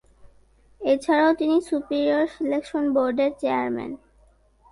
এছাড়াও 0.81 1.31
তিনি 1.33 1.55
superior 1.61 2.23
selection 2.35 2.83
বোর্ডের 2.95 3.31
চেয়ারম্যান। 3.41 3.91